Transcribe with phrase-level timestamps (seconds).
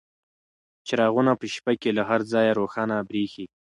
[0.87, 3.45] چراغونه په شپې کې له هر ځایه روښانه بریښي.